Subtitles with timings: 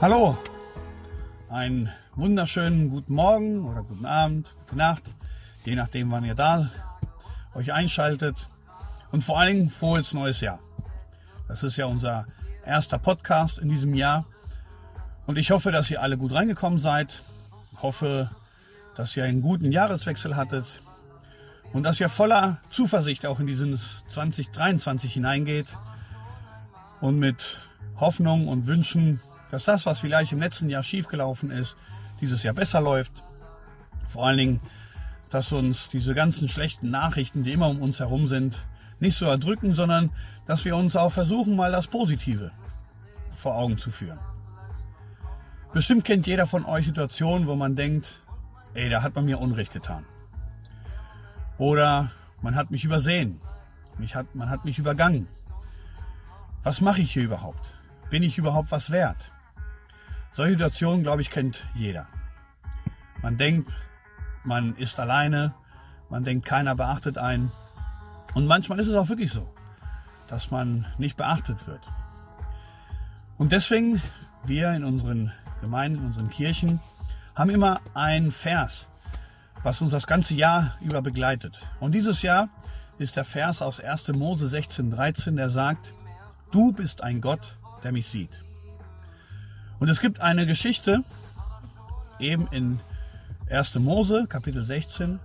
[0.00, 0.38] Hallo,
[1.50, 5.02] einen wunderschönen guten Morgen oder guten Abend, gute Nacht,
[5.66, 6.70] je nachdem, wann ihr da
[7.54, 8.34] euch einschaltet.
[9.12, 10.58] Und vor allen Dingen frohes neues Jahr.
[11.48, 12.24] Das ist ja unser
[12.64, 14.24] erster Podcast in diesem Jahr.
[15.26, 17.22] Und ich hoffe, dass ihr alle gut reingekommen seid.
[17.82, 18.30] Hoffe,
[18.96, 20.80] dass ihr einen guten Jahreswechsel hattet
[21.74, 23.78] und dass ihr voller Zuversicht auch in diesen
[24.08, 25.66] 2023 hineingeht
[27.02, 27.58] und mit
[27.96, 31.76] Hoffnung und Wünschen dass das, was vielleicht im letzten Jahr schiefgelaufen ist,
[32.20, 33.22] dieses Jahr besser läuft.
[34.06, 34.60] Vor allen Dingen,
[35.30, 38.66] dass uns diese ganzen schlechten Nachrichten, die immer um uns herum sind,
[38.98, 40.10] nicht so erdrücken, sondern
[40.46, 42.50] dass wir uns auch versuchen, mal das Positive
[43.34, 44.18] vor Augen zu führen.
[45.72, 48.20] Bestimmt kennt jeder von euch Situationen, wo man denkt,
[48.74, 50.04] ey, da hat man mir Unrecht getan.
[51.58, 52.10] Oder
[52.42, 53.40] man hat mich übersehen.
[53.98, 55.28] Mich hat, man hat mich übergangen.
[56.62, 57.68] Was mache ich hier überhaupt?
[58.10, 59.30] Bin ich überhaupt was wert?
[60.32, 62.06] Solche Situationen, glaube ich, kennt jeder.
[63.22, 63.70] Man denkt,
[64.44, 65.54] man ist alleine,
[66.08, 67.50] man denkt, keiner beachtet einen.
[68.34, 69.52] Und manchmal ist es auch wirklich so,
[70.28, 71.80] dass man nicht beachtet wird.
[73.38, 74.00] Und deswegen,
[74.44, 76.80] wir in unseren Gemeinden, in unseren Kirchen,
[77.34, 78.86] haben immer einen Vers,
[79.62, 81.60] was uns das ganze Jahr über begleitet.
[81.80, 82.48] Und dieses Jahr
[82.98, 84.08] ist der Vers aus 1.
[84.08, 85.92] Mose 16, 13, der sagt,
[86.52, 88.30] du bist ein Gott, der mich sieht.
[89.80, 91.02] Und es gibt eine Geschichte,
[92.18, 92.78] eben in
[93.50, 93.76] 1.
[93.76, 95.18] Mose, Kapitel 16,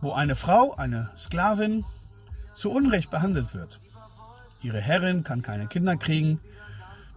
[0.00, 1.84] wo eine Frau, eine Sklavin,
[2.54, 3.80] zu Unrecht behandelt wird.
[4.62, 6.40] Ihre Herrin kann keine Kinder kriegen,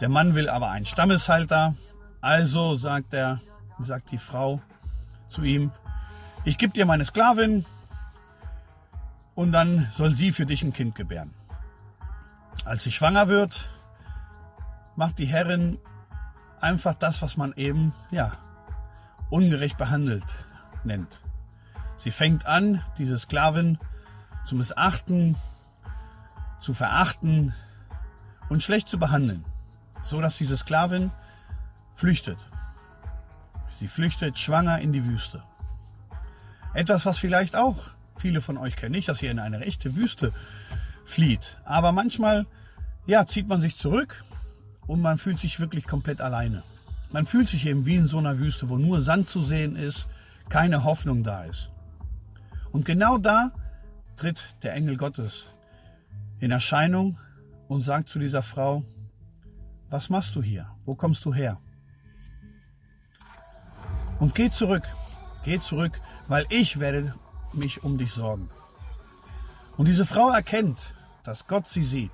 [0.00, 1.74] der Mann will aber einen Stammeshalter.
[2.20, 3.40] Also sagt er,
[3.80, 4.60] sagt die Frau
[5.28, 5.72] zu ihm,
[6.44, 7.66] ich gebe dir meine Sklavin
[9.34, 11.32] und dann soll sie für dich ein Kind gebären.
[12.64, 13.68] Als sie schwanger wird,
[14.94, 15.78] macht die Herrin
[16.60, 18.32] einfach das, was man eben, ja,
[19.30, 20.24] ungerecht behandelt
[20.84, 21.08] nennt.
[21.96, 23.78] Sie fängt an, diese Sklavin
[24.44, 25.36] zu missachten,
[26.60, 27.54] zu verachten
[28.48, 29.44] und schlecht zu behandeln,
[30.02, 31.10] so dass diese Sklavin
[31.94, 32.38] flüchtet.
[33.80, 35.42] Sie flüchtet schwanger in die Wüste.
[36.74, 37.76] Etwas, was vielleicht auch
[38.18, 40.32] viele von euch kennen, nicht, dass ihr in eine echte Wüste
[41.04, 42.46] flieht, aber manchmal
[43.06, 44.24] ja, zieht man sich zurück
[44.86, 46.62] und man fühlt sich wirklich komplett alleine.
[47.12, 50.06] Man fühlt sich eben wie in so einer Wüste, wo nur Sand zu sehen ist,
[50.48, 51.70] keine Hoffnung da ist.
[52.72, 53.52] Und genau da
[54.16, 55.46] tritt der Engel Gottes
[56.40, 57.18] in Erscheinung
[57.68, 58.84] und sagt zu dieser Frau,
[59.88, 60.68] was machst du hier?
[60.84, 61.58] Wo kommst du her?
[64.18, 64.84] Und geh zurück,
[65.44, 67.14] geh zurück, weil ich werde
[67.52, 68.48] mich um dich sorgen.
[69.76, 70.78] Und diese Frau erkennt,
[71.24, 72.12] dass Gott sie sieht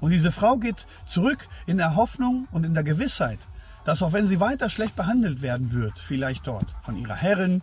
[0.00, 3.38] und diese Frau geht zurück in der Hoffnung und in der Gewissheit,
[3.84, 7.62] dass auch wenn sie weiter schlecht behandelt werden wird, vielleicht dort von ihrer Herrin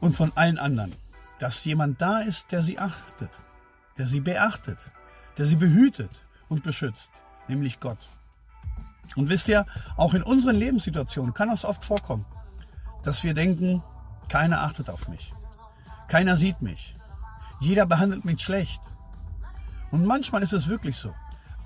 [0.00, 0.94] und von allen anderen,
[1.38, 3.30] dass jemand da ist, der sie achtet,
[3.98, 4.78] der sie beachtet,
[5.36, 6.10] der sie behütet
[6.48, 7.10] und beschützt,
[7.48, 8.08] nämlich Gott.
[9.16, 9.66] Und wisst ihr,
[9.96, 12.24] auch in unseren Lebenssituationen kann es oft vorkommen,
[13.02, 13.82] dass wir denken,
[14.28, 15.32] keiner achtet auf mich,
[16.08, 16.94] keiner sieht mich,
[17.58, 18.80] jeder behandelt mich schlecht,
[19.90, 21.14] und manchmal ist es wirklich so.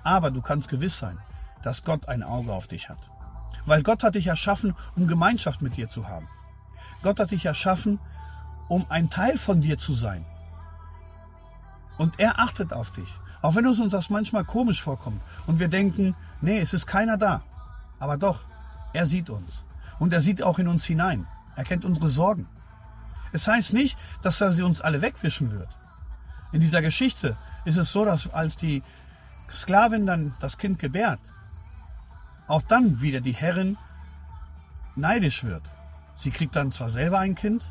[0.03, 1.19] Aber du kannst gewiss sein,
[1.62, 2.99] dass Gott ein Auge auf dich hat.
[3.67, 6.29] Weil Gott hat dich erschaffen, um Gemeinschaft mit dir zu haben.
[7.03, 7.99] Gott hat dich erschaffen,
[8.69, 10.25] um ein Teil von dir zu sein.
[11.99, 13.09] Und er achtet auf dich.
[13.43, 17.43] Auch wenn uns das manchmal komisch vorkommt und wir denken, nee, es ist keiner da.
[17.99, 18.41] Aber doch,
[18.93, 19.65] er sieht uns.
[19.99, 21.27] Und er sieht auch in uns hinein.
[21.56, 22.49] Er kennt unsere Sorgen.
[23.33, 25.69] Es heißt nicht, dass er sie uns alle wegwischen wird.
[26.53, 28.82] In dieser Geschichte ist es so, dass als die
[29.52, 31.20] Sklavin dann das Kind gebärt,
[32.48, 33.76] auch dann wieder die Herrin
[34.96, 35.62] neidisch wird.
[36.16, 37.64] Sie kriegt dann zwar selber ein Kind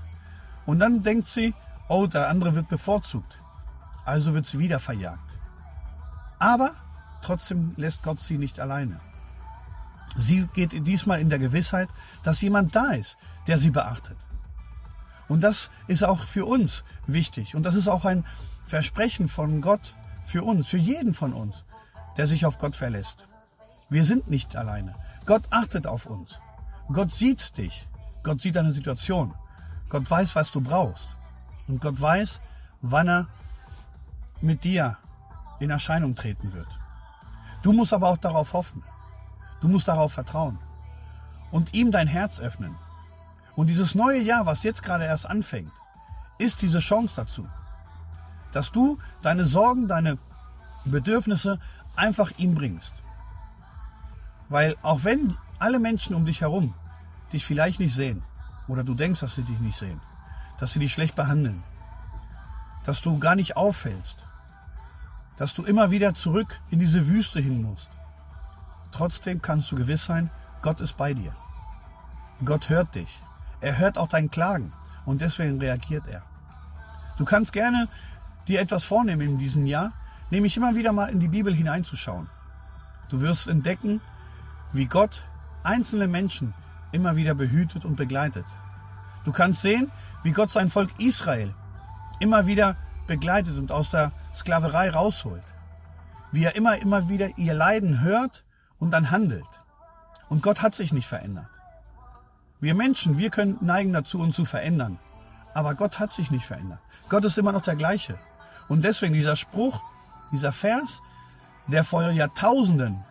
[0.65, 1.53] und dann denkt sie,
[1.87, 3.37] oh, der andere wird bevorzugt.
[4.05, 5.19] Also wird sie wieder verjagt.
[6.39, 6.71] Aber
[7.21, 8.99] trotzdem lässt Gott sie nicht alleine.
[10.15, 11.89] Sie geht diesmal in der Gewissheit,
[12.23, 13.17] dass jemand da ist,
[13.47, 14.17] der sie beachtet.
[15.27, 17.55] Und das ist auch für uns wichtig.
[17.55, 18.25] Und das ist auch ein
[18.65, 19.95] Versprechen von Gott
[20.25, 21.63] für uns, für jeden von uns,
[22.17, 23.25] der sich auf Gott verlässt.
[23.89, 24.95] Wir sind nicht alleine.
[25.25, 26.39] Gott achtet auf uns.
[26.91, 27.85] Gott sieht dich.
[28.23, 29.33] Gott sieht deine Situation.
[29.89, 31.07] Gott weiß, was du brauchst.
[31.67, 32.39] Und Gott weiß,
[32.81, 33.27] wann er
[34.41, 34.97] mit dir
[35.59, 36.67] in Erscheinung treten wird.
[37.61, 38.83] Du musst aber auch darauf hoffen.
[39.61, 40.57] Du musst darauf vertrauen.
[41.51, 42.75] Und ihm dein Herz öffnen.
[43.55, 45.71] Und dieses neue Jahr, was jetzt gerade erst anfängt,
[46.39, 47.47] ist diese Chance dazu
[48.53, 50.17] dass du deine Sorgen, deine
[50.85, 51.59] Bedürfnisse
[51.95, 52.93] einfach ihm bringst.
[54.49, 56.73] Weil auch wenn alle Menschen um dich herum
[57.31, 58.21] dich vielleicht nicht sehen
[58.67, 59.99] oder du denkst, dass sie dich nicht sehen,
[60.59, 61.63] dass sie dich schlecht behandeln,
[62.85, 64.17] dass du gar nicht auffällst,
[65.37, 67.89] dass du immer wieder zurück in diese Wüste hin musst.
[68.91, 70.29] Trotzdem kannst du gewiss sein,
[70.61, 71.33] Gott ist bei dir.
[72.45, 73.09] Gott hört dich.
[73.61, 74.71] Er hört auch dein Klagen
[75.05, 76.21] und deswegen reagiert er.
[77.17, 77.87] Du kannst gerne
[78.47, 79.93] dir etwas vornehmen in diesem Jahr,
[80.29, 82.29] nämlich immer wieder mal in die Bibel hineinzuschauen.
[83.09, 84.01] Du wirst entdecken,
[84.71, 85.21] wie Gott
[85.63, 86.53] einzelne Menschen
[86.91, 88.45] immer wieder behütet und begleitet.
[89.25, 89.91] Du kannst sehen,
[90.23, 91.53] wie Gott sein Volk Israel
[92.19, 92.75] immer wieder
[93.07, 95.43] begleitet und aus der Sklaverei rausholt.
[96.31, 98.43] Wie er immer, immer wieder ihr Leiden hört
[98.79, 99.45] und dann handelt.
[100.29, 101.47] Und Gott hat sich nicht verändert.
[102.59, 104.97] Wir Menschen, wir können neigen dazu, uns zu verändern.
[105.53, 106.79] Aber Gott hat sich nicht verändert.
[107.09, 108.17] Gott ist immer noch der gleiche.
[108.67, 109.81] Und deswegen dieser Spruch,
[110.31, 110.99] dieser Vers,
[111.67, 113.03] der vor Jahrtausenden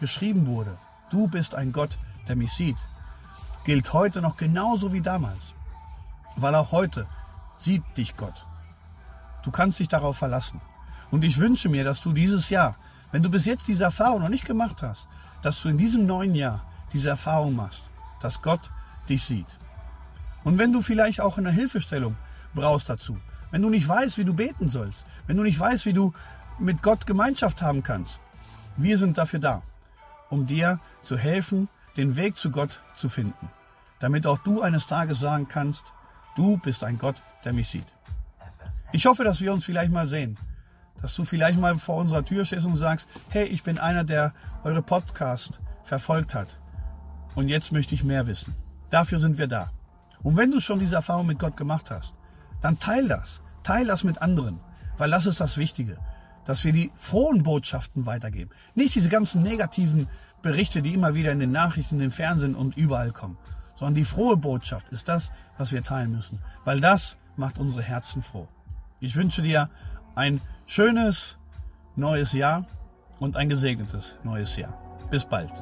[0.00, 0.76] geschrieben wurde,
[1.10, 2.76] du bist ein Gott, der mich sieht,
[3.64, 5.54] gilt heute noch genauso wie damals.
[6.36, 7.06] Weil auch heute
[7.58, 8.34] sieht dich Gott.
[9.44, 10.60] Du kannst dich darauf verlassen.
[11.10, 12.76] Und ich wünsche mir, dass du dieses Jahr,
[13.10, 15.06] wenn du bis jetzt diese Erfahrung noch nicht gemacht hast,
[15.42, 17.82] dass du in diesem neuen Jahr diese Erfahrung machst,
[18.20, 18.70] dass Gott
[19.08, 19.46] dich sieht.
[20.44, 22.16] Und wenn du vielleicht auch eine Hilfestellung
[22.54, 23.18] brauchst dazu,
[23.52, 26.12] wenn du nicht weißt, wie du beten sollst, wenn du nicht weißt, wie du
[26.58, 28.18] mit Gott Gemeinschaft haben kannst,
[28.76, 29.62] wir sind dafür da,
[30.30, 33.48] um dir zu helfen, den Weg zu Gott zu finden,
[34.00, 35.84] damit auch du eines Tages sagen kannst,
[36.34, 37.86] du bist ein Gott, der mich sieht.
[38.92, 40.38] Ich hoffe, dass wir uns vielleicht mal sehen,
[41.00, 44.32] dass du vielleicht mal vor unserer Tür stehst und sagst, hey, ich bin einer, der
[44.64, 46.58] eure Podcast verfolgt hat
[47.34, 48.54] und jetzt möchte ich mehr wissen.
[48.88, 49.70] Dafür sind wir da.
[50.22, 52.14] Und wenn du schon diese Erfahrung mit Gott gemacht hast,
[52.62, 53.40] dann teil das.
[53.62, 54.58] Teil das mit anderen,
[54.98, 55.98] weil das ist das Wichtige,
[56.44, 58.50] dass wir die frohen Botschaften weitergeben.
[58.74, 60.08] Nicht diese ganzen negativen
[60.42, 63.38] Berichte, die immer wieder in den Nachrichten, den Fernsehen und überall kommen,
[63.74, 68.22] sondern die frohe Botschaft ist das, was wir teilen müssen, weil das macht unsere Herzen
[68.22, 68.48] froh.
[69.00, 69.68] Ich wünsche dir
[70.14, 71.36] ein schönes
[71.96, 72.66] neues Jahr
[73.20, 74.76] und ein gesegnetes neues Jahr.
[75.10, 75.52] Bis bald.